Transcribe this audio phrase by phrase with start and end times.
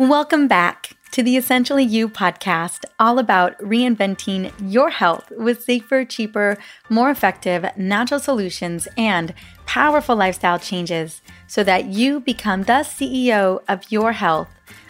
[0.00, 6.56] Welcome back to the Essentially You podcast, all about reinventing your health with safer, cheaper,
[6.88, 9.34] more effective natural solutions and
[9.66, 14.48] powerful lifestyle changes so that you become the CEO of your health.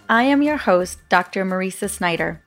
[0.08, 1.44] I am your host, Dr.
[1.44, 2.40] Mariza Snyder.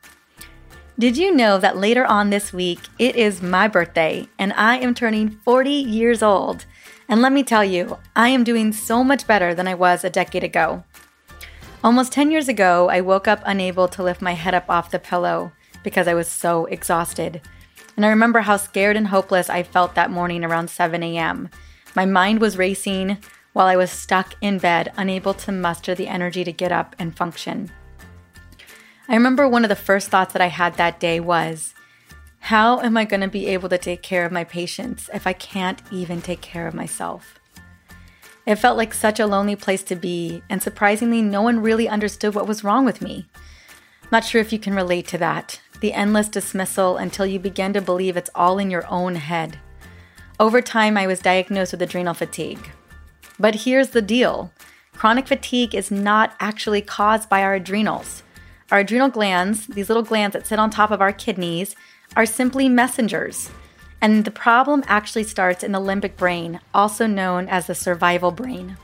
[0.98, 4.94] Did you know that later on this week, it is my birthday and I am
[4.94, 6.66] turning 40 years old?
[7.10, 10.10] And let me tell you, I am doing so much better than I was a
[10.10, 10.86] decade ago.
[11.84, 15.00] Almost 10 years ago, I woke up unable to lift my head up off the
[15.00, 15.52] pillow
[15.84, 17.42] because I was so exhausted.
[17.98, 21.50] And I remember how scared and hopeless I felt that morning around 7 a.m.
[21.94, 23.18] My mind was racing
[23.52, 27.18] while I was stuck in bed, unable to muster the energy to get up and
[27.18, 27.70] function.
[29.10, 31.74] I remember one of the first thoughts that I had that day was,
[32.40, 35.34] How am I going to be able to take care of my patients if I
[35.34, 37.42] can't even take care of myself?
[38.46, 42.36] It felt like such a lonely place to be, and surprisingly, no one really understood
[42.36, 43.28] what was wrong with me.
[44.12, 47.82] Not sure if you can relate to that the endless dismissal until you begin to
[47.82, 49.60] believe it's all in your own head.
[50.40, 52.70] Over time, I was diagnosed with adrenal fatigue.
[53.38, 54.54] But here's the deal
[54.94, 58.24] chronic fatigue is not actually caused by our adrenals.
[58.72, 61.76] Our adrenal glands, these little glands that sit on top of our kidneys,
[62.16, 63.50] are simply messengers.
[64.04, 68.76] And the problem actually starts in the limbic brain, also known as the survival brain.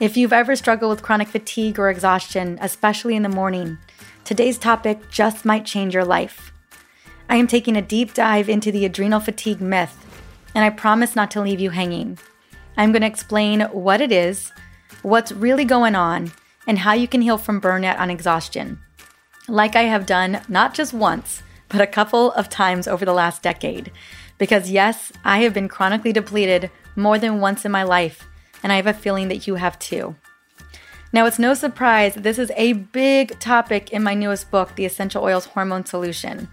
[0.00, 3.76] If you've ever struggled with chronic fatigue or exhaustion, especially in the morning,
[4.24, 6.50] today's topic just might change your life.
[7.28, 9.98] I am taking a deep dive into the adrenal fatigue myth,
[10.54, 12.18] and I promise not to leave you hanging.
[12.78, 14.50] I'm going to explain what it is,
[15.02, 16.32] what's really going on,
[16.66, 18.78] and how you can heal from burnout and exhaustion.
[19.46, 23.42] Like I have done not just once, but a couple of times over the last
[23.42, 23.90] decade.
[24.42, 28.26] Because yes, I have been chronically depleted more than once in my life,
[28.60, 30.16] and I have a feeling that you have too.
[31.12, 35.22] Now, it's no surprise this is a big topic in my newest book, The Essential
[35.22, 36.48] Oils Hormone Solution.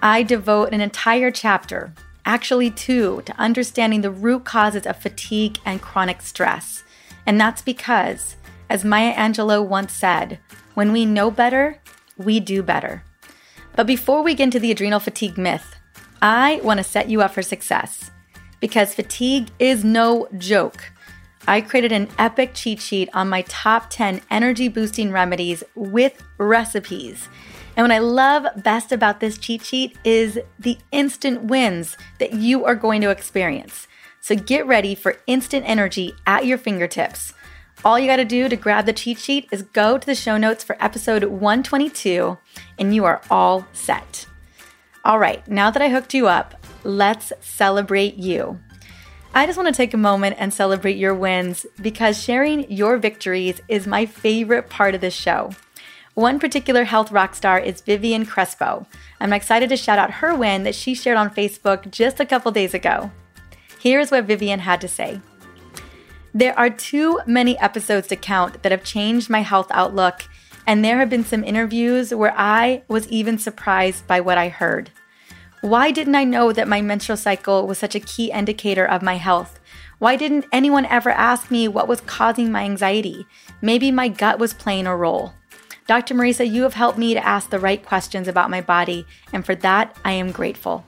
[0.00, 1.92] I devote an entire chapter,
[2.24, 6.82] actually two, to understanding the root causes of fatigue and chronic stress.
[7.26, 8.36] And that's because,
[8.70, 10.38] as Maya Angelou once said,
[10.72, 11.78] when we know better,
[12.16, 13.04] we do better.
[13.76, 15.74] But before we get into the adrenal fatigue myth,
[16.20, 18.10] I want to set you up for success
[18.60, 20.92] because fatigue is no joke.
[21.46, 27.28] I created an epic cheat sheet on my top 10 energy boosting remedies with recipes.
[27.76, 32.64] And what I love best about this cheat sheet is the instant wins that you
[32.64, 33.86] are going to experience.
[34.20, 37.32] So get ready for instant energy at your fingertips.
[37.84, 40.36] All you got to do to grab the cheat sheet is go to the show
[40.36, 42.36] notes for episode 122,
[42.78, 44.27] and you are all set.
[45.08, 46.54] All right, now that I hooked you up,
[46.84, 48.60] let's celebrate you.
[49.32, 53.62] I just want to take a moment and celebrate your wins because sharing your victories
[53.68, 55.52] is my favorite part of this show.
[56.12, 58.84] One particular health rock star is Vivian Crespo.
[59.18, 62.52] I'm excited to shout out her win that she shared on Facebook just a couple
[62.52, 63.10] days ago.
[63.80, 65.22] Here's what Vivian had to say
[66.34, 70.28] There are too many episodes to count that have changed my health outlook
[70.66, 74.90] and there have been some interviews where I was even surprised by what I heard.
[75.60, 79.16] Why didn't I know that my menstrual cycle was such a key indicator of my
[79.16, 79.58] health?
[79.98, 83.26] Why didn't anyone ever ask me what was causing my anxiety?
[83.60, 85.32] Maybe my gut was playing a role.
[85.88, 86.14] Dr.
[86.14, 89.56] Mariza, you have helped me to ask the right questions about my body, and for
[89.56, 90.84] that, I am grateful.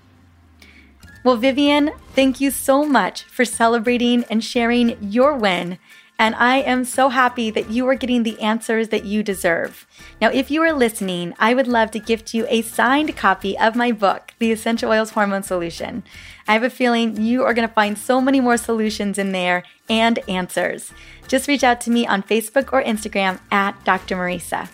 [1.24, 5.78] Well, Vivian, thank you so much for celebrating and sharing your win
[6.20, 9.86] and I am so happy that you are getting the answers that you deserve.
[10.20, 13.74] Now, if you are listening, I would love to gift you a signed copy of
[13.74, 16.02] my book, The Essential Oils Hormone Solution.
[16.46, 19.62] I have a feeling you are going to find so many more solutions in there
[19.88, 20.92] and answers.
[21.26, 24.16] Just reach out to me on Facebook or Instagram at Dr.
[24.16, 24.68] Mariza.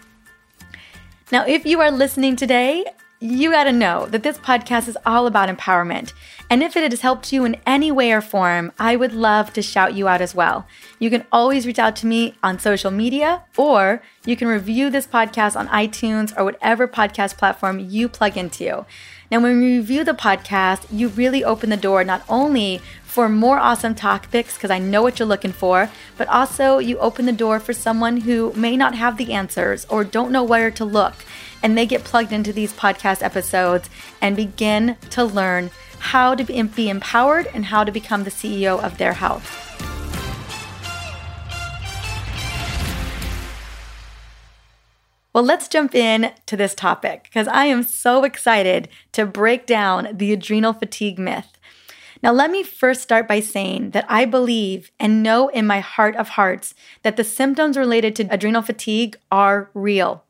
[1.31, 2.87] Now, if you are listening today,
[3.21, 6.13] you got to know that this podcast is all about empowerment.
[6.51, 9.63] And if it has helped you in any way or form, I would love to
[9.63, 10.67] shout you out as well.
[10.99, 15.07] You can always reach out to me on social media, or you can review this
[15.07, 18.85] podcast on iTunes or whatever podcast platform you plug into.
[19.31, 22.81] Now, when you review the podcast, you really open the door not only
[23.17, 27.25] for more awesome topics, because I know what you're looking for, but also you open
[27.25, 30.85] the door for someone who may not have the answers or don't know where to
[30.85, 31.15] look
[31.63, 33.89] and they get plugged into these podcast episodes
[34.21, 38.99] and begin to learn how to be empowered and how to become the CEO of
[38.99, 39.63] their health.
[45.33, 50.09] Well, let's jump in to this topic because I am so excited to break down
[50.13, 51.56] the adrenal fatigue myth.
[52.23, 56.17] Now, let me first start by saying that I believe and know in my heart
[56.17, 60.25] of hearts that the symptoms related to adrenal fatigue are real.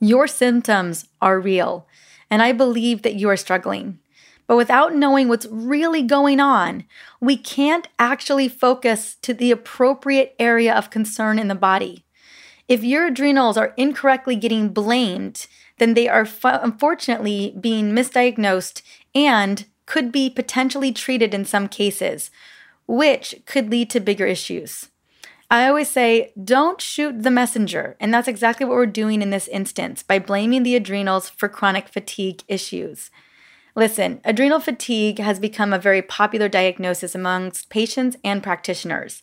[0.00, 1.86] Your symptoms are real,
[2.30, 3.98] and I believe that you are struggling.
[4.46, 6.84] But without knowing what's really going on,
[7.20, 12.06] we can't actually focus to the appropriate area of concern in the body.
[12.66, 15.46] If your adrenals are incorrectly getting blamed,
[15.78, 18.82] then they are unfortunately being misdiagnosed
[19.14, 22.30] and could be potentially treated in some cases,
[22.86, 24.90] which could lead to bigger issues.
[25.50, 27.96] I always say, don't shoot the messenger.
[27.98, 31.88] And that's exactly what we're doing in this instance by blaming the adrenals for chronic
[31.88, 33.10] fatigue issues.
[33.74, 39.22] Listen, adrenal fatigue has become a very popular diagnosis amongst patients and practitioners.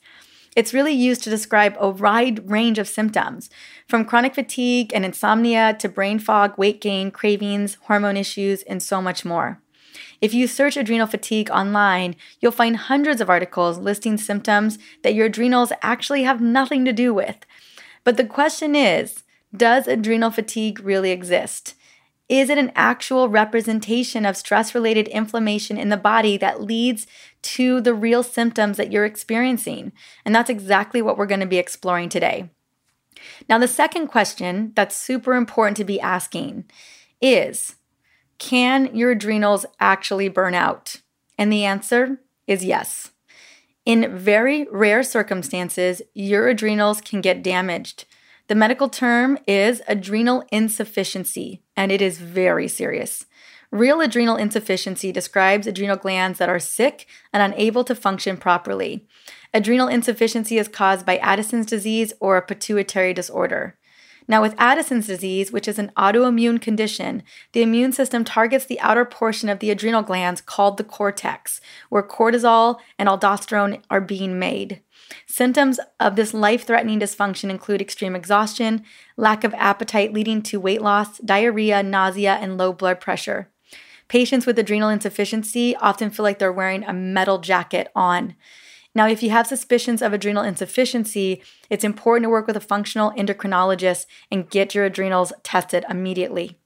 [0.56, 3.52] It's really used to describe a wide range of symptoms,
[3.88, 9.00] from chronic fatigue and insomnia to brain fog, weight gain, cravings, hormone issues, and so
[9.00, 9.62] much more.
[10.22, 15.28] If you search adrenal fatigue online, you'll find hundreds of articles listing symptoms that your
[15.28, 17.38] adrenals actually have nothing to do with.
[18.04, 19.24] But the question is
[19.56, 21.76] does adrenal fatigue really exist?
[22.28, 27.06] Is it an actual representation of stress related inflammation in the body that leads
[27.44, 29.92] to the real symptoms that you're experiencing?
[30.26, 32.50] And that's exactly what we're going to be exploring today.
[33.48, 36.66] Now, the second question that's super important to be asking
[37.22, 37.76] is
[38.38, 41.02] Can your adrenals actually burn out?
[41.38, 43.12] And the answer is yes.
[43.86, 48.06] In very rare circumstances, your adrenals can get damaged.
[48.48, 53.26] The medical term is adrenal insufficiency, and it is very serious.
[53.72, 59.08] Real adrenal insufficiency describes adrenal glands that are sick and unable to function properly.
[59.54, 63.78] Adrenal insufficiency is caused by Addison's disease or a pituitary disorder.
[64.28, 69.06] Now, with Addison's disease, which is an autoimmune condition, the immune system targets the outer
[69.06, 74.82] portion of the adrenal glands called the cortex, where cortisol and aldosterone are being made.
[75.28, 78.84] Symptoms of this life threatening dysfunction include extreme exhaustion,
[79.18, 83.50] lack of appetite leading to weight loss, diarrhea, nausea, and low blood pressure.
[84.08, 88.36] Patients with adrenal insufficiency often feel like they're wearing a metal jacket on.
[88.96, 93.12] Now, if you have suspicions of adrenal insufficiency, it's important to work with a functional
[93.12, 96.58] endocrinologist and get your adrenals tested immediately.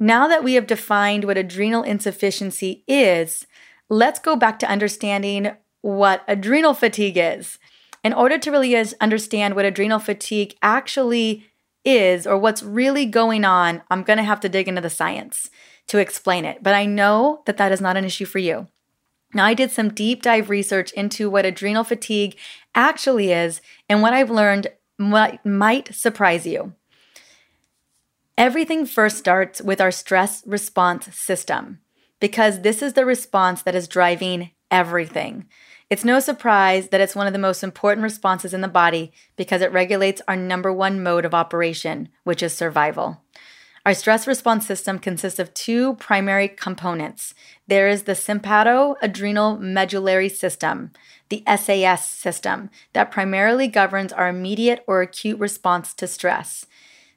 [0.00, 3.46] Now that we have defined what adrenal insufficiency is,
[3.88, 7.58] let's go back to understanding what adrenal fatigue is.
[8.02, 11.46] In order to really understand what adrenal fatigue actually
[11.84, 15.50] is or what's really going on, I'm going to have to dig into the science
[15.88, 16.62] to explain it.
[16.62, 18.66] But I know that that is not an issue for you.
[19.34, 22.36] Now, I did some deep dive research into what adrenal fatigue
[22.74, 26.72] actually is, and what I've learned might, might surprise you.
[28.38, 31.80] Everything first starts with our stress response system,
[32.20, 35.46] because this is the response that is driving everything.
[35.90, 39.62] It's no surprise that it's one of the most important responses in the body because
[39.62, 43.22] it regulates our number one mode of operation, which is survival.
[43.88, 47.32] Our stress response system consists of two primary components.
[47.68, 50.90] There is the sympathoadrenal medullary system,
[51.30, 56.66] the SAS system, that primarily governs our immediate or acute response to stress.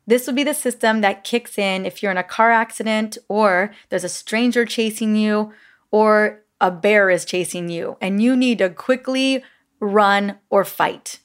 [0.08, 3.74] This would be the system that kicks in if you're in a car accident or
[3.90, 5.52] there's a stranger chasing you
[5.92, 9.44] or a bear is chasing you and you need to quickly
[9.82, 11.20] run or fight.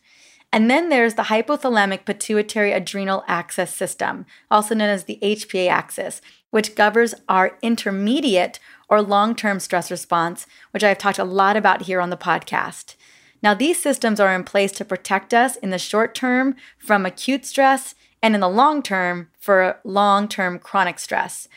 [0.52, 6.21] And then there's the hypothalamic pituitary adrenal axis system, also known as the HPA axis,
[6.50, 11.82] which governs our intermediate or long term stress response, which I've talked a lot about
[11.82, 12.94] here on the podcast.
[13.42, 17.44] Now, these systems are in place to protect us in the short term from acute
[17.44, 21.49] stress and in the long term for long term chronic stress.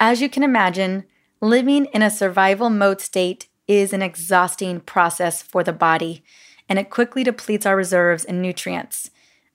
[0.00, 1.04] As you can imagine,
[1.40, 6.24] Living in a survival mode state is an exhausting process for the body,
[6.68, 9.10] and it quickly depletes our reserves and nutrients.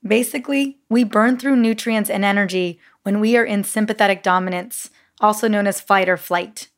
[0.06, 4.90] Basically, we burn through nutrients and energy when we are in sympathetic dominance,
[5.20, 6.70] also known as fight or flight.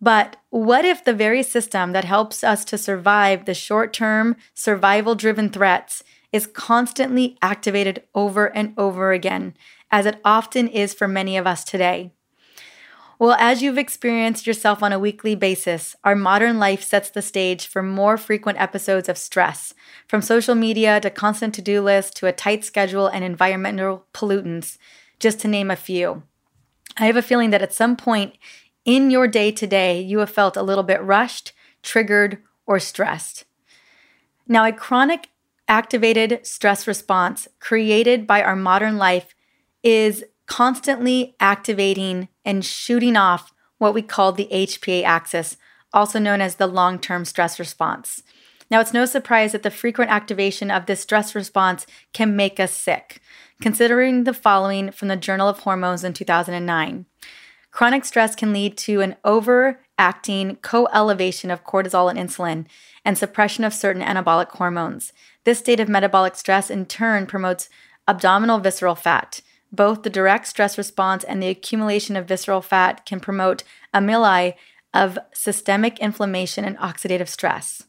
[0.00, 5.14] But what if the very system that helps us to survive the short term, survival
[5.14, 9.54] driven threats is constantly activated over and over again,
[9.90, 12.12] as it often is for many of us today?
[13.20, 17.66] Well, as you've experienced yourself on a weekly basis, our modern life sets the stage
[17.66, 19.74] for more frequent episodes of stress,
[20.06, 24.78] from social media to constant to do lists to a tight schedule and environmental pollutants,
[25.18, 26.22] just to name a few.
[26.96, 28.38] I have a feeling that at some point
[28.84, 33.46] in your day to day, you have felt a little bit rushed, triggered, or stressed.
[34.46, 35.30] Now, a chronic
[35.66, 39.34] activated stress response created by our modern life
[39.82, 45.56] is constantly activating and shooting off what we call the HPA axis
[45.92, 48.22] also known as the long term stress response.
[48.70, 52.72] Now, it's no surprise that the frequent activation of this stress response can make us
[52.72, 53.20] sick,
[53.62, 57.06] considering the following from the Journal of Hormones in 2009.
[57.70, 62.66] Chronic stress can lead to an overacting co elevation of cortisol and insulin
[63.04, 65.12] and suppression of certain anabolic hormones.
[65.44, 67.70] This state of metabolic stress in turn promotes
[68.06, 69.40] abdominal visceral fat.
[69.70, 74.54] Both the direct stress response and the accumulation of visceral fat can promote amyloid
[74.94, 77.84] of systemic inflammation and oxidative stress.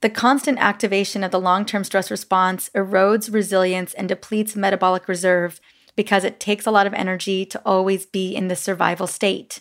[0.00, 5.60] The constant activation of the long term stress response erodes resilience and depletes metabolic reserve
[5.96, 9.60] because it takes a lot of energy to always be in the survival state.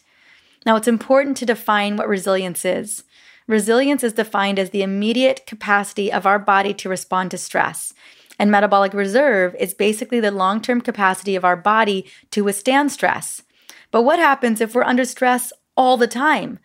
[0.65, 3.03] Now, it's important to define what resilience is.
[3.47, 7.93] Resilience is defined as the immediate capacity of our body to respond to stress.
[8.43, 13.41] And metabolic reserve is basically the long term capacity of our body to withstand stress.
[13.89, 16.59] But what happens if we're under stress all the time?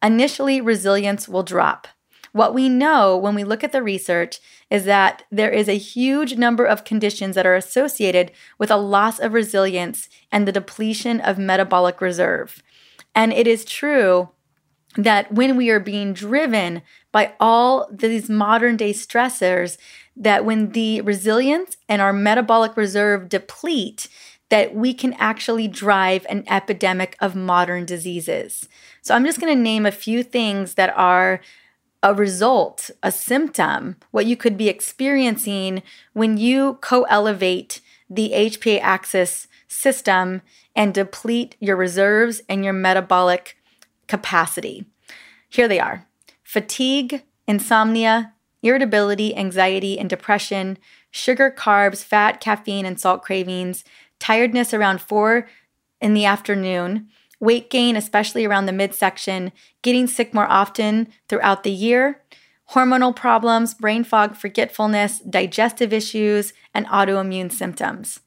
[0.00, 1.88] Initially, resilience will drop.
[2.30, 4.38] What we know when we look at the research
[4.70, 9.18] is that there is a huge number of conditions that are associated with a loss
[9.18, 12.62] of resilience and the depletion of metabolic reserve.
[13.12, 14.28] And it is true
[14.96, 19.78] that when we are being driven by all these modern day stressors,
[20.16, 24.08] that when the resilience and our metabolic reserve deplete,
[24.50, 28.68] that we can actually drive an epidemic of modern diseases.
[29.02, 31.40] So I'm just going to name a few things that are
[32.02, 37.80] a result, a symptom, what you could be experiencing when you co elevate
[38.10, 40.42] the HPA axis system
[40.76, 43.56] and deplete your reserves and your metabolic
[44.06, 44.84] capacity.
[45.48, 46.06] Here they are
[46.42, 48.33] fatigue, insomnia,
[48.64, 50.78] irritability, anxiety, and depression,
[51.10, 53.84] sugar, carbs, fat, caffeine, and salt cravings,
[54.18, 55.46] tiredness around four
[56.00, 59.52] in the afternoon, weight gain, especially around the midsection,
[59.82, 62.22] getting sick more often throughout the year,
[62.70, 68.20] hormonal problems, brain fog, forgetfulness, digestive issues, and autoimmune symptoms.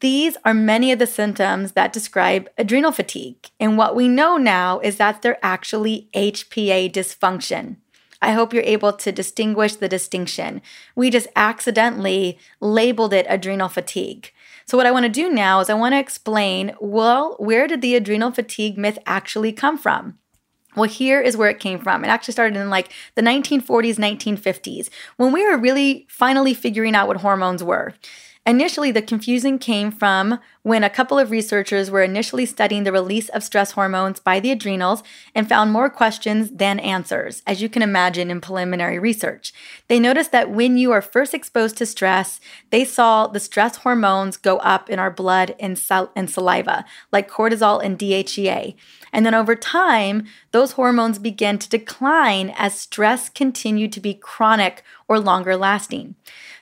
[0.00, 3.48] These are many of the symptoms that describe adrenal fatigue.
[3.58, 7.76] And what we know now is that they're actually HPA dysfunction.
[8.20, 10.60] I hope you're able to distinguish the distinction.
[10.96, 14.32] We just accidentally labeled it adrenal fatigue.
[14.66, 17.80] So, what I want to do now is I want to explain well, where did
[17.80, 20.18] the adrenal fatigue myth actually come from?
[20.76, 22.04] Well, here is where it came from.
[22.04, 27.08] It actually started in like the 1940s, 1950s, when we were really finally figuring out
[27.08, 27.94] what hormones were.
[28.48, 33.28] Initially, the confusion came from when a couple of researchers were initially studying the release
[33.28, 35.02] of stress hormones by the adrenals
[35.34, 39.52] and found more questions than answers, as you can imagine in preliminary research.
[39.88, 42.40] They noticed that when you are first exposed to stress,
[42.70, 47.30] they saw the stress hormones go up in our blood and, sal- and saliva, like
[47.30, 48.76] cortisol and DHEA.
[49.12, 54.82] And then over time, those hormones begin to decline as stress continued to be chronic
[55.06, 56.14] or longer lasting.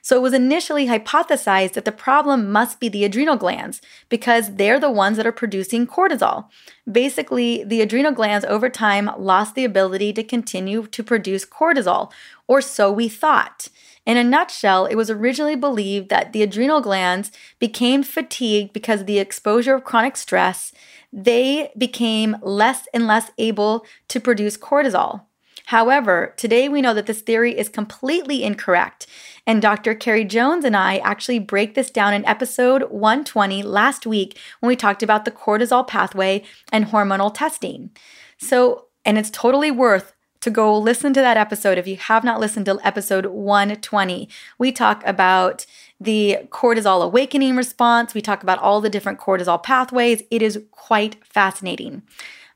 [0.06, 4.78] So it was initially hypothesized that the problem must be the adrenal glands because they're
[4.78, 6.46] the ones that are producing cortisol.
[6.90, 12.12] Basically, the adrenal glands over time lost the ability to continue to produce cortisol,
[12.46, 13.68] or so we thought.
[14.06, 19.08] In a nutshell, it was originally believed that the adrenal glands became fatigued because of
[19.08, 20.72] the exposure of chronic stress.
[21.12, 25.22] They became less and less able to produce cortisol.
[25.66, 29.06] However, today we know that this theory is completely incorrect.
[29.48, 29.94] And Dr.
[29.94, 34.76] Carrie Jones and I actually break this down in episode 120 last week when we
[34.76, 37.90] talked about the cortisol pathway and hormonal testing.
[38.38, 42.38] So, and it's totally worth to go listen to that episode if you have not
[42.38, 44.28] listened to episode 120.
[44.58, 45.66] We talk about
[46.00, 50.22] the cortisol awakening response, we talk about all the different cortisol pathways.
[50.30, 52.02] It is quite fascinating.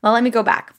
[0.03, 0.75] Now, let me go back.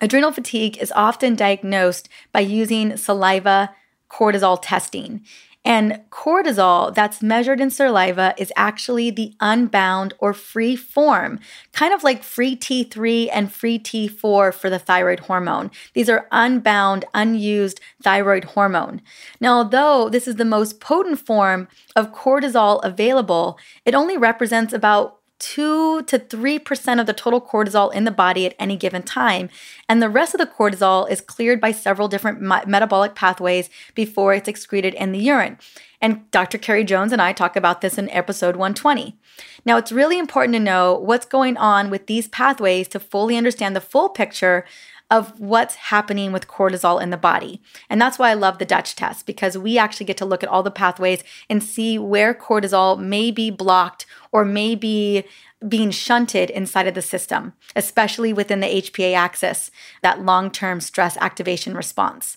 [0.00, 3.74] Adrenal fatigue is often diagnosed by using saliva
[4.10, 5.24] cortisol testing.
[5.66, 11.40] And cortisol that's measured in saliva is actually the unbound or free form,
[11.72, 15.72] kind of like free T3 and free T4 for the thyroid hormone.
[15.92, 19.02] These are unbound, unused thyroid hormone.
[19.40, 25.18] Now, although this is the most potent form of cortisol available, it only represents about
[25.38, 29.48] 2 to 3% of the total cortisol in the body at any given time.
[29.88, 34.48] And the rest of the cortisol is cleared by several different metabolic pathways before it's
[34.48, 35.58] excreted in the urine.
[36.00, 36.58] And Dr.
[36.58, 39.16] Carrie Jones and I talk about this in episode 120.
[39.64, 43.74] Now, it's really important to know what's going on with these pathways to fully understand
[43.74, 44.64] the full picture
[45.10, 47.60] of what's happening with cortisol in the body.
[47.88, 50.48] And that's why I love the Dutch test because we actually get to look at
[50.48, 55.24] all the pathways and see where cortisol may be blocked or may be
[55.66, 59.70] being shunted inside of the system, especially within the HPA axis,
[60.02, 62.36] that long term stress activation response.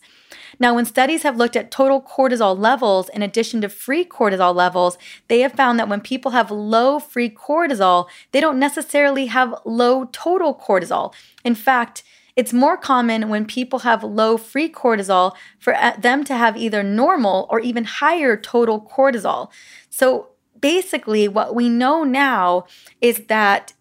[0.60, 4.98] Now, when studies have looked at total cortisol levels in addition to free cortisol levels,
[5.28, 10.06] they have found that when people have low free cortisol, they don't necessarily have low
[10.06, 11.14] total cortisol.
[11.44, 12.04] In fact,
[12.40, 16.82] it's more common when people have low free cortisol for uh, them to have either
[16.82, 19.52] normal or even higher total cortisol.
[19.90, 20.30] So
[20.62, 22.66] basically, what we know now
[23.02, 23.74] is that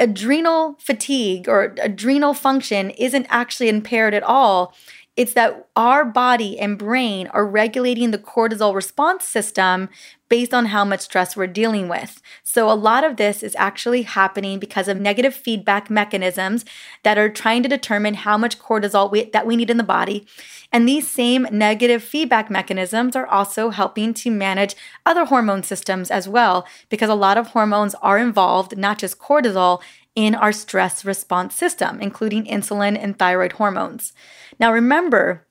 [0.00, 4.74] adrenal fatigue or adrenal function isn't actually impaired at all.
[5.14, 9.90] It's that our body and brain are regulating the cortisol response system
[10.28, 12.20] based on how much stress we're dealing with.
[12.42, 16.64] So, a lot of this is actually happening because of negative feedback mechanisms
[17.02, 20.26] that are trying to determine how much cortisol we, that we need in the body.
[20.72, 26.28] And these same negative feedback mechanisms are also helping to manage other hormone systems as
[26.28, 29.80] well, because a lot of hormones are involved, not just cortisol,
[30.16, 34.14] in our stress response system, including insulin and thyroid hormones.
[34.58, 35.46] Now, remember,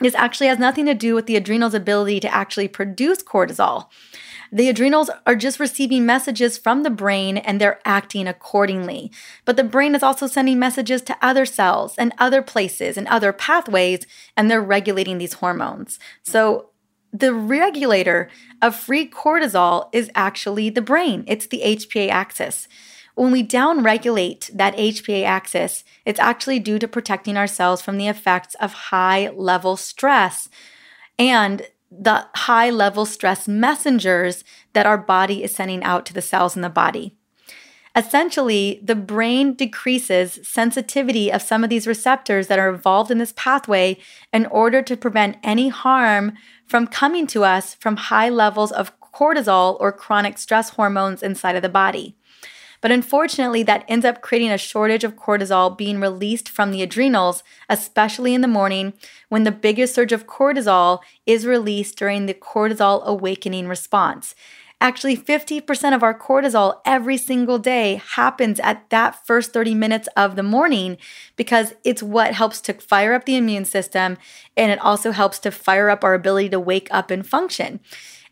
[0.00, 3.88] this actually has nothing to do with the adrenal's ability to actually produce cortisol.
[4.52, 9.10] The adrenals are just receiving messages from the brain and they're acting accordingly.
[9.44, 13.32] But the brain is also sending messages to other cells and other places and other
[13.32, 15.98] pathways, and they're regulating these hormones.
[16.22, 16.70] So,
[17.12, 18.28] the regulator
[18.60, 22.68] of free cortisol is actually the brain, it's the HPA axis.
[23.16, 28.08] When we downregulate that HPA axis, it's actually due to protecting our cells from the
[28.08, 30.50] effects of high level stress
[31.18, 34.44] and the high level stress messengers
[34.74, 37.16] that our body is sending out to the cells in the body.
[37.96, 43.32] Essentially, the brain decreases sensitivity of some of these receptors that are involved in this
[43.34, 43.96] pathway
[44.30, 46.34] in order to prevent any harm
[46.66, 51.62] from coming to us from high levels of cortisol or chronic stress hormones inside of
[51.62, 52.14] the body.
[52.80, 57.42] But unfortunately, that ends up creating a shortage of cortisol being released from the adrenals,
[57.68, 58.92] especially in the morning
[59.28, 64.34] when the biggest surge of cortisol is released during the cortisol awakening response.
[64.78, 70.36] Actually, 50% of our cortisol every single day happens at that first 30 minutes of
[70.36, 70.98] the morning
[71.34, 74.18] because it's what helps to fire up the immune system
[74.54, 77.80] and it also helps to fire up our ability to wake up and function.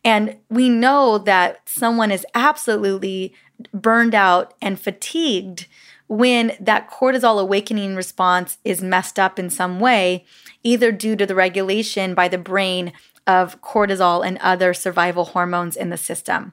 [0.04, 3.34] And we know that someone is absolutely
[3.72, 5.66] burned out and fatigued
[6.06, 10.24] when that cortisol awakening response is messed up in some way,
[10.62, 12.92] either due to the regulation by the brain
[13.26, 16.52] of cortisol and other survival hormones in the system.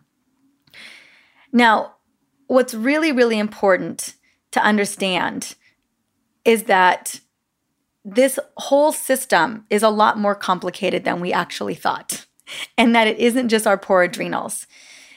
[1.52, 1.96] Now,
[2.48, 4.16] what's really, really important
[4.52, 5.56] to understand
[6.46, 7.20] is that
[8.04, 12.26] this whole system is a lot more complicated than we actually thought,
[12.78, 14.68] and that it isn't just our poor adrenals.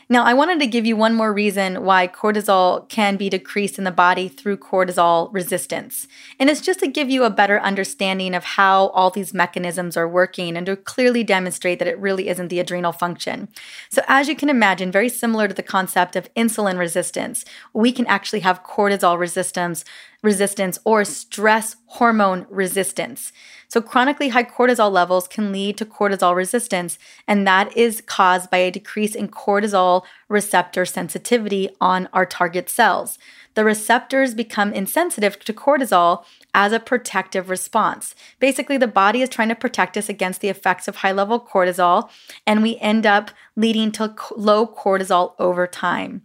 [0.08, 3.84] Now, I wanted to give you one more reason why cortisol can be decreased in
[3.84, 6.06] the body through cortisol resistance.
[6.38, 10.08] And it's just to give you a better understanding of how all these mechanisms are
[10.08, 13.48] working and to clearly demonstrate that it really isn't the adrenal function.
[13.88, 18.06] So, as you can imagine, very similar to the concept of insulin resistance, we can
[18.06, 19.86] actually have cortisol resistance
[20.24, 23.30] resistance or stress hormone resistance.
[23.68, 28.58] So, chronically high cortisol levels can lead to cortisol resistance, and that is caused by
[28.58, 33.18] a decrease in cortisol receptor sensitivity on our target cells.
[33.54, 38.14] The receptors become insensitive to cortisol as a protective response.
[38.40, 42.08] Basically, the body is trying to protect us against the effects of high level cortisol,
[42.46, 46.22] and we end up leading to low cortisol over time.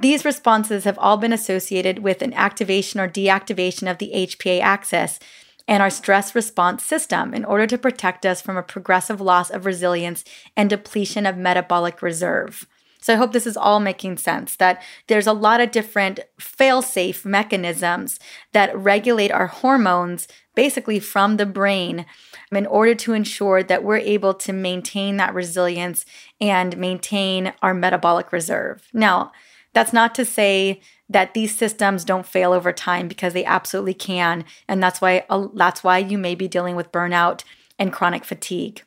[0.00, 5.18] These responses have all been associated with an activation or deactivation of the HPA axis
[5.66, 9.66] and our stress response system in order to protect us from a progressive loss of
[9.66, 10.24] resilience
[10.56, 12.64] and depletion of metabolic reserve.
[13.00, 17.24] So I hope this is all making sense that there's a lot of different fail-safe
[17.24, 18.20] mechanisms
[18.52, 22.06] that regulate our hormones basically from the brain
[22.50, 26.04] in order to ensure that we're able to maintain that resilience
[26.40, 28.88] and maintain our metabolic reserve.
[28.92, 29.32] Now,
[29.78, 34.44] that's not to say that these systems don't fail over time because they absolutely can,
[34.66, 37.44] and that's why uh, that's why you may be dealing with burnout
[37.78, 38.82] and chronic fatigue.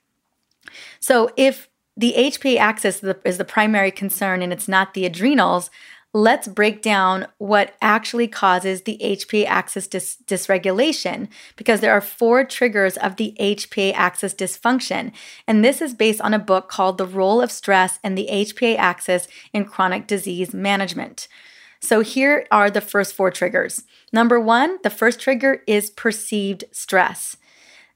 [0.99, 5.69] So if the HPA axis is the primary concern and it's not the adrenals,
[6.13, 12.43] let's break down what actually causes the HPA axis dis- dysregulation because there are four
[12.43, 15.13] triggers of the HPA axis dysfunction.
[15.47, 18.77] And this is based on a book called The Role of Stress and the HPA
[18.77, 21.27] Axis in Chronic Disease Management.
[21.79, 23.83] So here are the first four triggers.
[24.13, 27.37] Number one, the first trigger is perceived stress.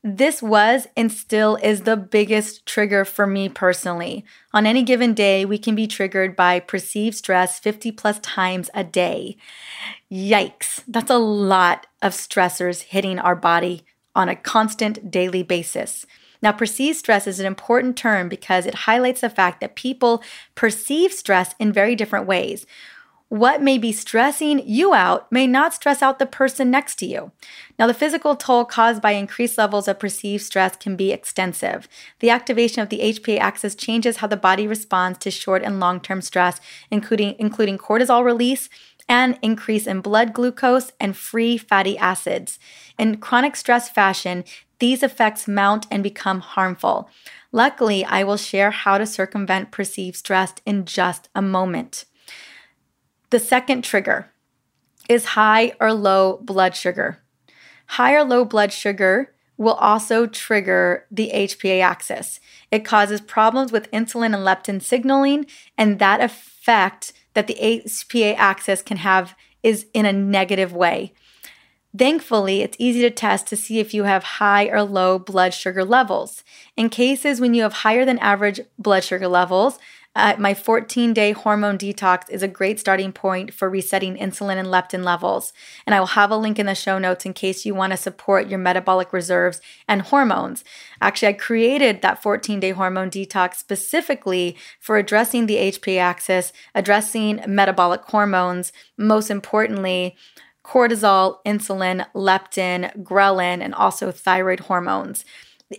[0.08, 4.24] This was and still is the biggest trigger for me personally.
[4.54, 8.84] On any given day, we can be triggered by perceived stress 50 plus times a
[8.84, 9.36] day.
[10.12, 16.06] Yikes, that's a lot of stressors hitting our body on a constant daily basis.
[16.40, 20.22] Now, perceived stress is an important term because it highlights the fact that people
[20.54, 22.68] perceive stress in very different ways.
[23.30, 27.32] What may be stressing you out may not stress out the person next to you.
[27.80, 31.88] Now, the physical toll caused by increased levels of perceived stress can be extensive.
[32.20, 36.00] The activation of the HPA axis changes how the body responds to short and long
[36.00, 36.62] term stress,
[36.92, 38.70] including, including cortisol release
[39.10, 42.60] and increase in blood glucose and free fatty acids.
[42.98, 44.44] In chronic stress fashion,
[44.80, 47.10] these effects mount and become harmful.
[47.52, 52.06] Luckily, I will share how to circumvent perceived stress in just a moment.
[53.36, 54.32] The second trigger
[55.10, 57.22] is high or low blood sugar.
[57.88, 62.40] High or low blood sugar will also trigger the HPA axis.
[62.72, 68.82] It causes problems with insulin and leptin signaling, and that effect that the HPA axis
[68.82, 71.12] can have is in a negative way.
[71.98, 75.84] Thankfully, it's easy to test to see if you have high or low blood sugar
[75.84, 76.46] levels.
[76.78, 79.78] In cases when you have higher than average blood sugar levels,
[80.16, 84.70] uh, my 14 day hormone detox is a great starting point for resetting insulin and
[84.70, 85.52] leptin levels.
[85.86, 87.98] And I will have a link in the show notes in case you want to
[87.98, 90.64] support your metabolic reserves and hormones.
[91.02, 97.42] Actually, I created that 14 day hormone detox specifically for addressing the HPA axis, addressing
[97.48, 100.16] metabolic hormones, most importantly,
[100.64, 105.24] cortisol, insulin, leptin, ghrelin, and also thyroid hormones.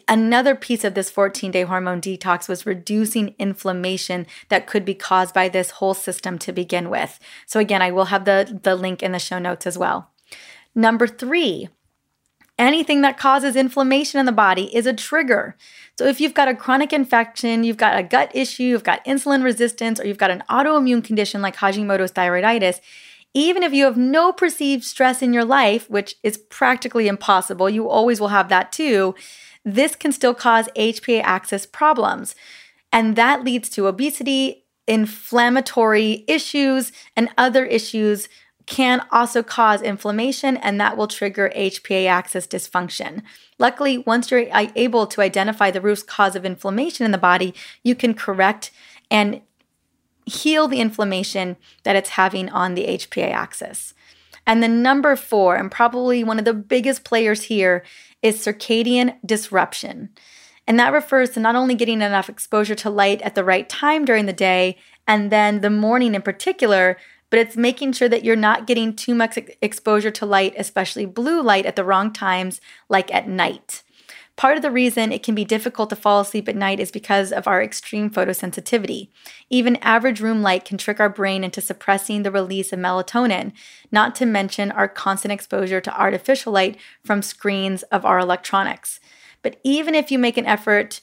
[0.09, 5.33] Another piece of this 14 day hormone detox was reducing inflammation that could be caused
[5.33, 7.20] by this whole system to begin with.
[7.46, 10.11] So, again, I will have the, the link in the show notes as well.
[10.75, 11.68] Number three,
[12.59, 15.57] anything that causes inflammation in the body is a trigger.
[15.96, 19.44] So, if you've got a chronic infection, you've got a gut issue, you've got insulin
[19.44, 22.81] resistance, or you've got an autoimmune condition like Hashimoto's thyroiditis,
[23.35, 27.88] even if you have no perceived stress in your life, which is practically impossible, you
[27.88, 29.14] always will have that too
[29.67, 32.37] this can still cause HPA axis problems.
[32.93, 38.29] And that leads to obesity, inflammatory issues, and other issues
[38.67, 43.23] can also cause inflammation, and that will trigger HPA axis dysfunction.
[43.59, 47.53] Luckily, once you're able to identify the root cause of inflammation in the body,
[47.83, 48.71] you can correct
[49.11, 49.41] and
[50.27, 53.95] heal the inflammation that it's having on the HPA axis.
[54.47, 57.85] And the number four, and probably one of the biggest players here,
[58.23, 60.11] is circadian disruption.
[60.67, 64.05] And that refers to not only getting enough exposure to light at the right time
[64.05, 64.77] during the day
[65.07, 66.97] and then the morning in particular,
[67.31, 71.43] but it's making sure that you're not getting too much exposure to light, especially blue
[71.43, 73.83] light, at the wrong times, like at night.
[74.37, 77.33] Part of the reason it can be difficult to fall asleep at night is because
[77.33, 79.09] of our extreme photosensitivity.
[79.49, 83.53] Even average room light can trick our brain into suppressing the release of melatonin,
[83.90, 89.01] not to mention our constant exposure to artificial light from screens of our electronics.
[89.40, 91.01] But even if you make an effort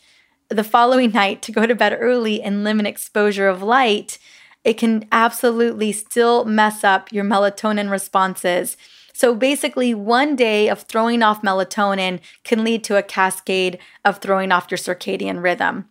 [0.49, 4.19] the following night to go to bed early and limit exposure of light,
[4.63, 8.77] it can absolutely still mess up your melatonin responses
[9.13, 14.51] so basically, one day of throwing off melatonin can lead to a cascade of throwing
[14.51, 15.87] off your circadian rhythm.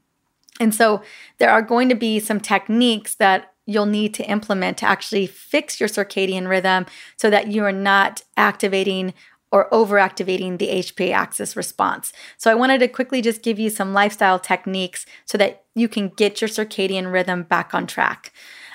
[0.61, 1.03] And so
[1.39, 5.79] there are going to be some techniques that you'll need to implement to actually fix
[5.79, 6.85] your circadian rhythm
[7.17, 9.15] so that you are not activating
[9.53, 12.13] or overactivating the HPA axis response.
[12.39, 16.09] So I wanted to quickly just give you some lifestyle techniques so that you can
[16.09, 18.33] get your circadian rhythm back on track.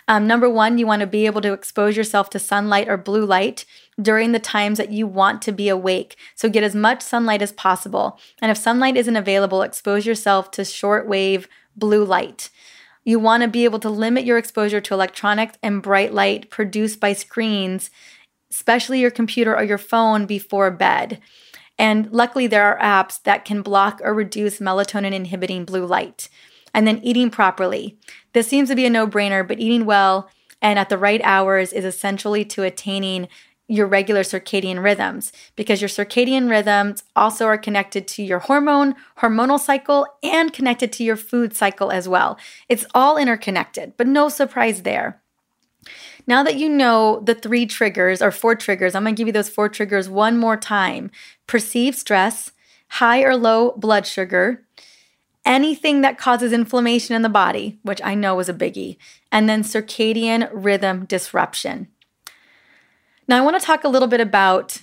[0.07, 3.25] Um, number one, you want to be able to expose yourself to sunlight or blue
[3.25, 3.65] light
[4.01, 6.15] during the times that you want to be awake.
[6.33, 8.17] So get as much sunlight as possible.
[8.41, 12.49] And if sunlight isn't available, expose yourself to shortwave blue light.
[13.03, 16.99] You want to be able to limit your exposure to electronics and bright light produced
[16.99, 17.89] by screens,
[18.49, 21.19] especially your computer or your phone before bed.
[21.77, 26.29] And luckily, there are apps that can block or reduce melatonin inhibiting blue light
[26.77, 27.97] and then eating properly.
[28.33, 30.29] This seems to be a no brainer, but eating well
[30.61, 33.27] and at the right hours is essentially to attaining
[33.67, 39.59] your regular circadian rhythms because your circadian rhythms also are connected to your hormone, hormonal
[39.59, 42.37] cycle, and connected to your food cycle as well.
[42.69, 45.19] It's all interconnected, but no surprise there.
[46.27, 49.49] Now that you know the three triggers or four triggers, I'm gonna give you those
[49.49, 51.09] four triggers one more time
[51.47, 52.51] perceived stress,
[52.89, 54.66] high or low blood sugar,
[55.47, 58.97] anything that causes inflammation in the body, which I know is a biggie,
[59.31, 61.87] and then circadian rhythm disruption.
[63.27, 64.81] Now, I want to talk a little bit about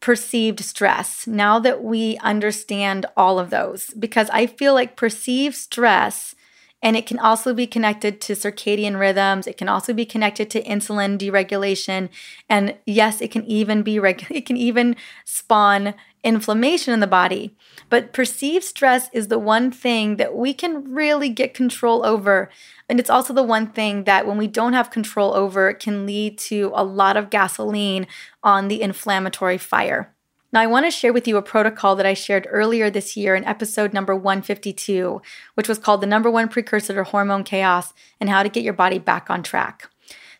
[0.00, 6.34] perceived stress now that we understand all of those, because I feel like perceived stress
[6.82, 9.46] and it can also be connected to circadian rhythms.
[9.46, 12.10] It can also be connected to insulin deregulation.
[12.48, 15.94] And yes, it can even be regu- it can even spawn
[16.26, 17.56] inflammation in the body.
[17.88, 22.50] But perceived stress is the one thing that we can really get control over.
[22.88, 26.36] And it's also the one thing that when we don't have control over, can lead
[26.38, 28.06] to a lot of gasoline
[28.42, 30.12] on the inflammatory fire.
[30.52, 33.34] Now, I want to share with you a protocol that I shared earlier this year
[33.34, 35.20] in episode number 152,
[35.54, 38.72] which was called The Number One Precursor to Hormone Chaos and How to Get Your
[38.72, 39.90] Body Back on Track.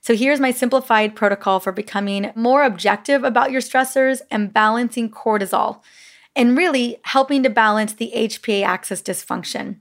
[0.07, 5.81] So, here's my simplified protocol for becoming more objective about your stressors and balancing cortisol,
[6.37, 9.79] and really helping to balance the HPA axis dysfunction.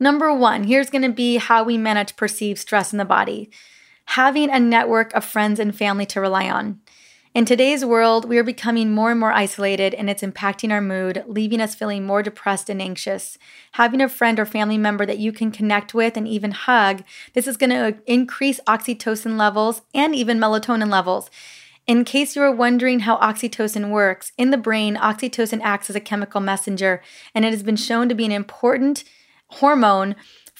[0.00, 3.52] Number one, here's to be how we manage perceived stress in the body
[4.06, 6.80] having a network of friends and family to rely on.
[7.38, 11.22] In today's world, we are becoming more and more isolated and it's impacting our mood,
[11.28, 13.38] leaving us feeling more depressed and anxious.
[13.74, 17.46] Having a friend or family member that you can connect with and even hug, this
[17.46, 21.30] is going to uh, increase oxytocin levels and even melatonin levels.
[21.86, 26.00] In case you are wondering how oxytocin works, in the brain, oxytocin acts as a
[26.00, 27.00] chemical messenger
[27.36, 29.04] and it has been shown to be an important
[29.46, 30.16] hormone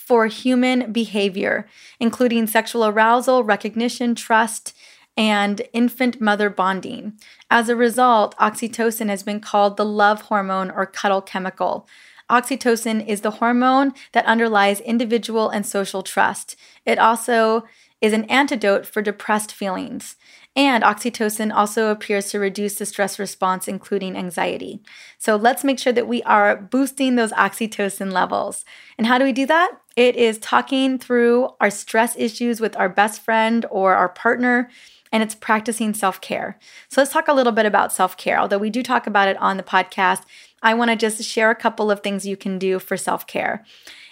[0.08, 4.74] for human behavior, including sexual arousal, recognition, trust,
[5.18, 7.12] and infant mother bonding.
[7.50, 11.88] As a result, oxytocin has been called the love hormone or cuddle chemical.
[12.30, 16.54] Oxytocin is the hormone that underlies individual and social trust.
[16.86, 17.64] It also
[18.00, 20.14] is an antidote for depressed feelings.
[20.54, 24.82] And oxytocin also appears to reduce the stress response, including anxiety.
[25.18, 28.64] So let's make sure that we are boosting those oxytocin levels.
[28.96, 29.72] And how do we do that?
[29.96, 34.70] It is talking through our stress issues with our best friend or our partner
[35.12, 36.58] and it's practicing self care.
[36.88, 38.38] So let's talk a little bit about self care.
[38.38, 40.22] Although we do talk about it on the podcast,
[40.62, 43.64] I want to just share a couple of things you can do for self care.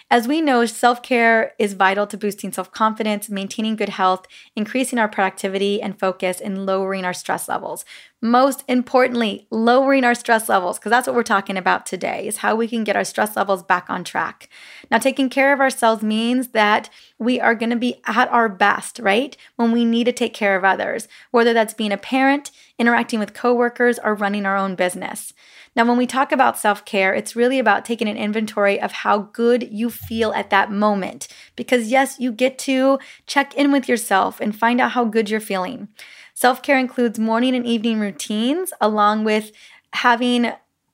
[0.09, 4.99] As we know, self care is vital to boosting self confidence, maintaining good health, increasing
[4.99, 7.83] our productivity and focus, and lowering our stress levels.
[8.21, 12.55] Most importantly, lowering our stress levels, because that's what we're talking about today, is how
[12.55, 14.47] we can get our stress levels back on track.
[14.89, 16.89] Now, taking care of ourselves means that
[17.19, 19.35] we are going to be at our best, right?
[19.57, 23.33] When we need to take care of others, whether that's being a parent, interacting with
[23.33, 25.33] coworkers, or running our own business.
[25.77, 29.19] Now, when we talk about self care, it's really about taking an inventory of how
[29.19, 31.27] good you feel at that moment.
[31.55, 35.39] Because, yes, you get to check in with yourself and find out how good you're
[35.39, 35.87] feeling.
[36.33, 39.51] Self care includes morning and evening routines, along with
[39.93, 40.51] having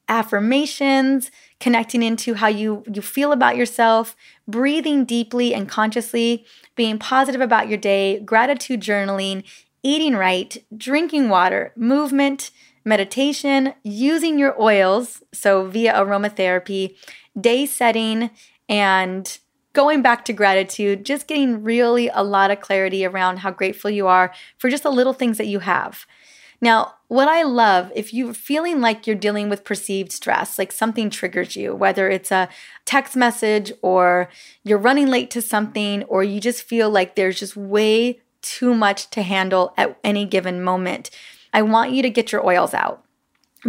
[0.10, 4.18] affirmations, connecting into how you, you feel about yourself,
[4.50, 9.46] breathing deeply and consciously, being positive about your day, gratitude journaling,
[9.82, 12.52] eating right, drinking water, movement,
[12.86, 16.96] meditation, using your oils, so via aromatherapy,
[17.40, 18.30] day setting,
[18.70, 19.40] and
[19.74, 24.08] going back to gratitude, just getting really a lot of clarity around how grateful you
[24.08, 26.06] are for just the little things that you have.
[26.62, 31.10] Now, what I love, if you're feeling like you're dealing with perceived stress, like something
[31.10, 32.48] triggers you, whether it's a
[32.86, 34.30] text message or
[34.64, 39.10] you're running late to something, or you just feel like there's just way too much
[39.10, 41.10] to handle at any given moment,
[41.54, 43.06] I want you to get your oils out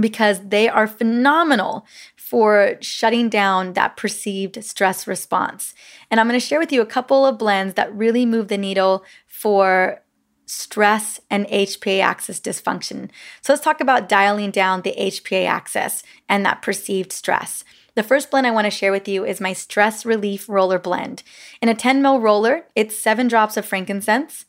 [0.01, 5.75] because they are phenomenal for shutting down that perceived stress response.
[6.11, 8.59] And I'm going to share with you a couple of blends that really move the
[8.59, 10.01] needle for
[10.47, 13.11] stress and HPA axis dysfunction.
[13.41, 17.65] So let's talk about dialing down the HPA axis and that perceived stress.
[17.95, 21.23] The first blend I want to share with you is my Stress Relief Roller Blend.
[21.63, 24.47] In a 10 ml roller, it's seven drops of frankincense,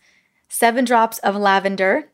[0.49, 2.09] seven drops of lavender,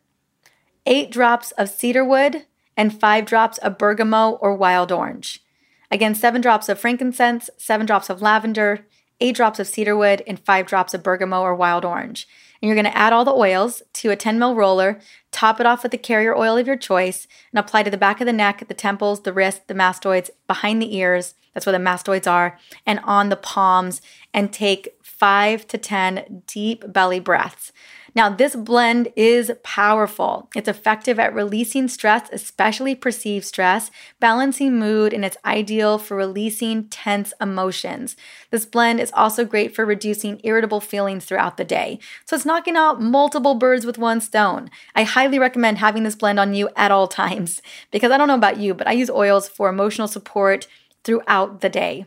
[0.85, 2.45] eight drops of cedarwood,
[2.77, 5.43] and five drops of bergamot or wild orange.
[5.91, 8.85] Again, seven drops of frankincense, seven drops of lavender,
[9.19, 12.27] eight drops of cedarwood, and five drops of bergamot or wild orange.
[12.61, 14.99] And you're going to add all the oils to a 10 ml roller,
[15.31, 18.21] top it off with the carrier oil of your choice, and apply to the back
[18.21, 21.35] of the neck, the temples, the wrist, the mastoids, behind the ears.
[21.53, 24.01] That's where the mastoids are, and on the palms,
[24.33, 27.73] and take five to 10 deep belly breaths.
[28.13, 30.49] Now, this blend is powerful.
[30.53, 36.89] It's effective at releasing stress, especially perceived stress, balancing mood, and it's ideal for releasing
[36.89, 38.17] tense emotions.
[38.49, 41.99] This blend is also great for reducing irritable feelings throughout the day.
[42.25, 44.69] So it's knocking out multiple birds with one stone.
[44.93, 48.35] I highly recommend having this blend on you at all times because I don't know
[48.35, 50.67] about you, but I use oils for emotional support
[51.03, 52.05] throughout the day.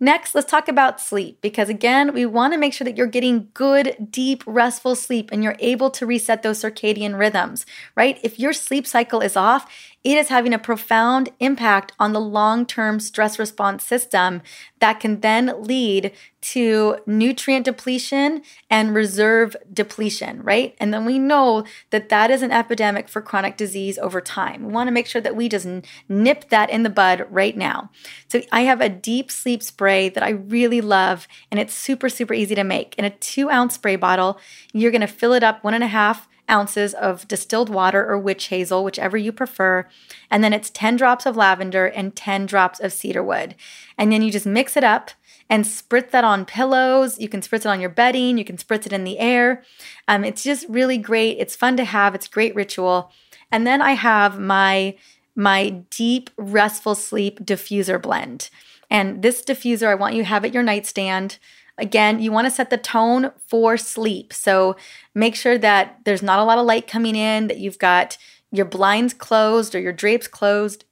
[0.00, 3.48] Next, let's talk about sleep because, again, we want to make sure that you're getting
[3.52, 8.18] good, deep, restful sleep and you're able to reset those circadian rhythms, right?
[8.22, 9.68] If your sleep cycle is off,
[10.08, 14.40] it is having a profound impact on the long term stress response system
[14.80, 20.74] that can then lead to nutrient depletion and reserve depletion, right?
[20.80, 24.64] And then we know that that is an epidemic for chronic disease over time.
[24.64, 25.66] We want to make sure that we just
[26.08, 27.90] nip that in the bud right now.
[28.28, 32.32] So I have a deep sleep spray that I really love, and it's super, super
[32.32, 32.94] easy to make.
[32.96, 34.38] In a two ounce spray bottle,
[34.72, 38.18] you're going to fill it up one and a half ounces of distilled water or
[38.18, 39.88] witch hazel, whichever you prefer.
[40.30, 43.54] And then it's 10 drops of lavender and 10 drops of cedarwood.
[43.96, 45.10] And then you just mix it up
[45.50, 47.18] and spritz that on pillows.
[47.18, 49.62] You can spritz it on your bedding, you can spritz it in the air.
[50.06, 51.38] Um, it's just really great.
[51.38, 53.12] It's fun to have, it's great ritual.
[53.50, 54.96] And then I have my
[55.34, 58.50] my deep restful sleep diffuser blend.
[58.90, 61.38] And this diffuser, I want you to have at your nightstand.
[61.76, 64.32] Again, you want to set the tone for sleep.
[64.32, 64.76] So
[65.14, 68.18] make sure that there's not a lot of light coming in, that you've got
[68.50, 70.84] your blinds closed or your drapes closed.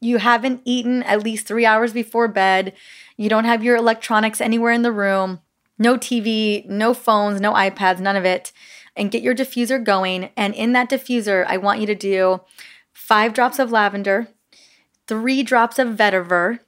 [0.00, 2.72] You haven't eaten at least three hours before bed.
[3.16, 5.40] You don't have your electronics anywhere in the room.
[5.78, 8.52] No TV, no phones, no iPads, none of it.
[8.94, 10.30] And get your diffuser going.
[10.36, 12.42] And in that diffuser, I want you to do
[12.92, 14.28] five drops of lavender,
[15.06, 16.60] three drops of vetiver,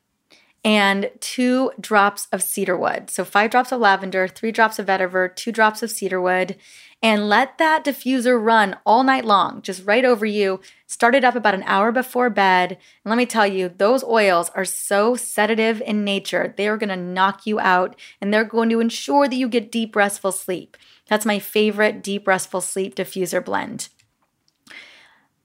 [0.64, 3.10] and two drops of cedarwood.
[3.10, 6.56] So, five drops of lavender, three drops of vetiver, two drops of cedarwood,
[7.02, 10.60] and let that diffuser run all night long, just right over you.
[10.86, 12.72] Start it up about an hour before bed.
[12.72, 16.54] And let me tell you, those oils are so sedative in nature.
[16.56, 19.70] They are going to knock you out and they're going to ensure that you get
[19.70, 20.78] deep, restful sleep.
[21.06, 23.88] That's my favorite deep, restful sleep diffuser blend.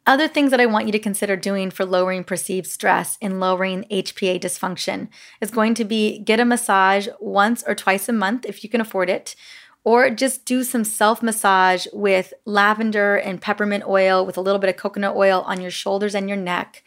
[0.10, 3.86] Other things that I want you to consider doing for lowering perceived stress and lowering
[3.91, 5.08] HPA dysfunction
[5.39, 8.82] is going to be get a massage once or twice a month if you can
[8.82, 9.36] afford it,
[9.84, 14.72] or just do some self massage with lavender and peppermint oil with a little bit
[14.72, 16.84] of coconut oil on your shoulders and your neck.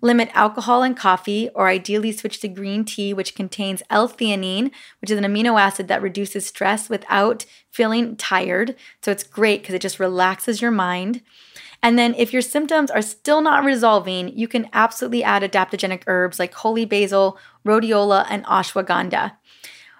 [0.00, 5.12] Limit alcohol and coffee, or ideally switch to green tea, which contains L theanine, which
[5.12, 8.74] is an amino acid that reduces stress without feeling tired.
[9.00, 11.22] So it's great because it just relaxes your mind.
[11.84, 16.38] And then if your symptoms are still not resolving, you can absolutely add adaptogenic herbs
[16.38, 19.32] like holy basil, rhodiola, and ashwagandha.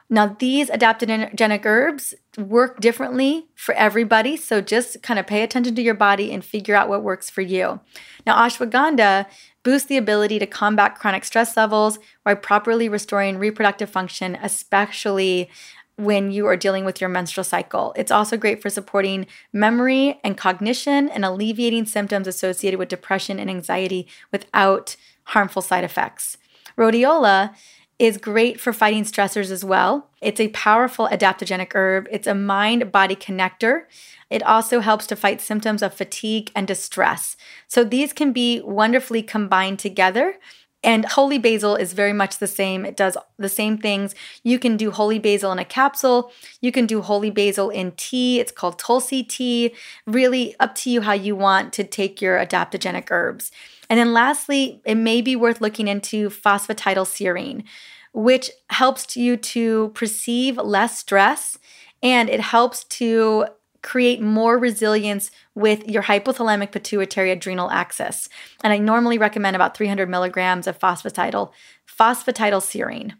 [0.09, 5.83] Now, these adaptogenic herbs work differently for everybody, so just kind of pay attention to
[5.83, 7.81] your body and figure out what works for you.
[8.27, 9.27] Now, ashwagandha
[9.63, 15.51] boosts the ability to combat chronic stress levels while properly restoring reproductive function, especially
[15.97, 17.93] when you are dealing with your menstrual cycle.
[17.97, 23.49] It's also great for supporting memory and cognition and alleviating symptoms associated with depression and
[23.49, 26.37] anxiety without harmful side effects.
[26.77, 27.55] Rhodiola
[27.99, 30.09] is great for fighting stressors as well.
[30.21, 32.09] It's a powerful adaptogenic herb.
[32.11, 33.85] It's a mind body connector.
[34.31, 37.37] It also helps to fight symptoms of fatigue and distress.
[37.69, 40.39] So these can be wonderfully combined together
[40.85, 42.85] and holy basil is very much the same.
[42.85, 44.15] It does the same things.
[44.43, 46.31] You can do holy basil in a capsule.
[46.61, 48.39] You can do holy basil in tea.
[48.39, 49.75] It's called Tulsi tea.
[50.07, 53.51] Really up to you how you want to take your adaptogenic herbs.
[53.89, 57.65] And then lastly, it may be worth looking into phosphatidylserine,
[58.13, 61.59] which helps you to perceive less stress
[62.03, 63.47] and it helps to
[63.85, 68.29] create more resilience with your hypothalamic pituitary adrenal axis.
[68.65, 71.53] And I normally recommend about 300 milligrams of phosphatidyl,
[71.87, 73.13] phosphatidylserine.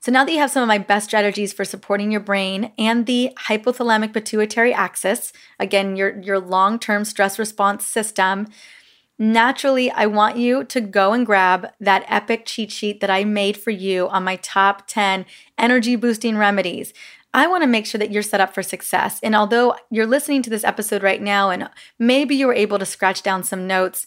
[0.00, 3.06] So now that you have some of my best strategies for supporting your brain and
[3.06, 8.46] the hypothalamic pituitary axis, again, your, your long-term stress response system,
[9.18, 13.56] naturally I want you to go and grab that epic cheat sheet that I made
[13.56, 15.26] for you on my top 10
[15.58, 16.92] energy boosting remedies.
[17.34, 19.18] I want to make sure that you're set up for success.
[19.20, 21.68] And although you're listening to this episode right now and
[21.98, 24.06] maybe you were able to scratch down some notes,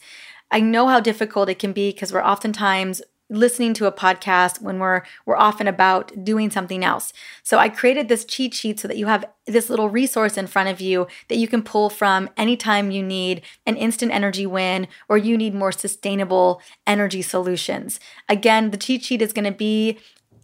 [0.50, 4.80] I know how difficult it can be because we're oftentimes listening to a podcast when
[4.80, 7.12] we're we're often about doing something else.
[7.44, 10.70] So I created this cheat sheet so that you have this little resource in front
[10.70, 15.18] of you that you can pull from anytime you need an instant energy win or
[15.18, 18.00] you need more sustainable energy solutions.
[18.30, 20.00] Again, the cheat sheet is going to be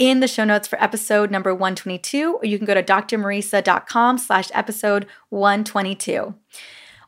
[0.09, 4.49] in the show notes for episode number 122, or you can go to drmariza.com slash
[4.53, 6.35] episode 122.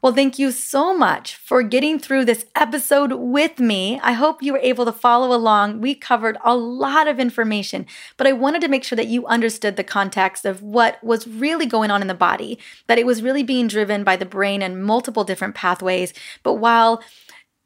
[0.02, 4.00] Well, thank you so much for getting through this episode with me.
[4.02, 5.82] I hope you were able to follow along.
[5.82, 9.76] We covered a lot of information, but I wanted to make sure that you understood
[9.76, 13.44] the context of what was really going on in the body, that it was really
[13.44, 16.14] being driven by the brain and multiple different pathways.
[16.44, 17.04] But while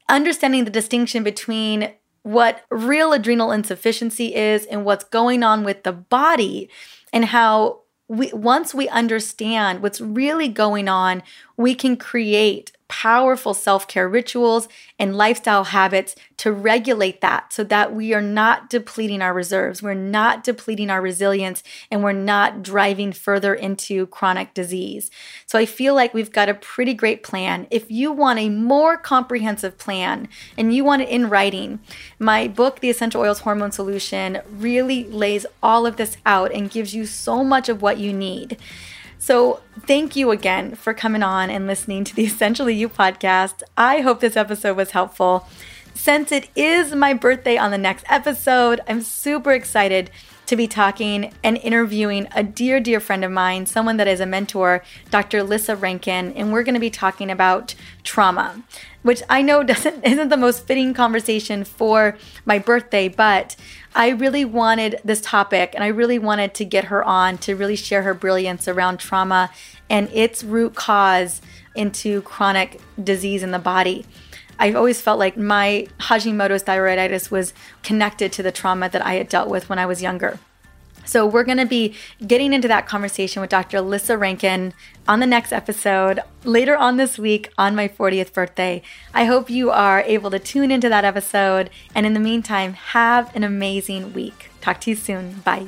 [0.08, 1.92] understanding the distinction between
[2.22, 6.68] what real adrenal insufficiency is and what's going on with the body
[7.12, 11.22] and how we once we understand what's really going on,
[11.56, 14.68] we can create powerful self care rituals
[14.98, 19.94] and lifestyle habits to regulate that so that we are not depleting our reserves, we're
[19.94, 25.08] not depleting our resilience, and we're not driving further into chronic disease.
[25.46, 27.68] So I feel like we've got a pretty great plan.
[27.70, 30.28] If you want a more comprehensive plan
[30.58, 31.78] and you want it in writing,
[32.18, 36.92] my book, The Essential Oils Hormone Solution, really lays all of this out and gives
[36.92, 38.58] you so much of what you need.
[39.22, 43.62] So, thank you again for coming on and listening to the Essentially You podcast.
[43.76, 45.46] I hope this episode was helpful.
[45.92, 50.10] Since it is my birthday on the next episode, I'm super excited
[50.46, 54.26] to be talking and interviewing a dear, dear friend of mine, someone that is a
[54.26, 55.42] mentor, Dr.
[55.42, 58.62] Lissa Rankin, and we're going to be talking about trauma,
[59.02, 63.56] which I know doesn't isn't the most fitting conversation for my birthday, but
[63.94, 67.76] I really wanted this topic and I really wanted to get her on to really
[67.76, 69.50] share her brilliance around trauma
[69.88, 71.40] and its root cause
[71.74, 74.04] into chronic disease in the body.
[74.58, 79.28] I've always felt like my Hashimoto's thyroiditis was connected to the trauma that I had
[79.28, 80.38] dealt with when I was younger.
[81.04, 81.94] So, we're going to be
[82.26, 83.80] getting into that conversation with Dr.
[83.80, 84.74] Lissa Rankin
[85.08, 88.82] on the next episode later on this week on my 40th birthday.
[89.12, 91.70] I hope you are able to tune into that episode.
[91.94, 94.50] And in the meantime, have an amazing week.
[94.60, 95.40] Talk to you soon.
[95.40, 95.66] Bye.